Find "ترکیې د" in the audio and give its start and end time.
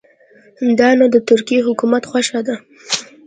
1.29-1.65